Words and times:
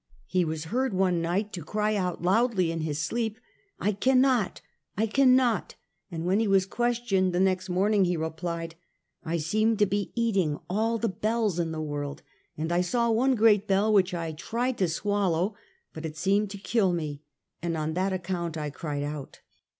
He 0.25 0.43
was 0.43 0.63
heard 0.73 0.95
one 0.95 1.21
night 1.21 1.53
to 1.53 1.63
cry 1.63 1.95
out 1.95 2.23
loudly 2.23 2.71
in 2.71 2.81
his 2.81 2.99
sleep:" 2.99 3.37
I 3.79 3.91
cannot! 3.91 4.59
I 4.97 5.05
cannot!" 5.05 5.75
and 6.11 6.23
\vhen 6.23 6.39
he 6.39 6.47
was 6.47 6.65
questioned 6.65 7.33
the 7.33 7.39
next 7.39 7.69
morning, 7.69 8.05
he 8.05 8.17
replied:" 8.17 8.73
I 9.23 9.37
seemed 9.37 9.77
to 9.77 9.85
be 9.85 10.11
eating 10.15 10.57
all 10.67 10.97
the 10.97 11.07
bells 11.07 11.59
in 11.59 11.71
the 11.71 11.79
world, 11.83 12.23
and 12.57 12.71
I 12.71 12.81
saw 12.81 13.11
one 13.11 13.35
great 13.35 13.67
bell, 13.67 13.93
which 13.93 14.11
I 14.15 14.31
tried 14.31 14.79
to 14.79 14.87
swallow, 14.87 15.53
but 15.93 16.03
it 16.03 16.17
seemed 16.17 16.49
to 16.49 16.57
kill 16.57 16.93
me; 16.93 17.21
and 17.61 17.77
on 17.77 17.93
that 17.93 18.11
account 18.11 18.57
I 18.57 18.71
cried 18.71 19.03
out." 19.03 19.41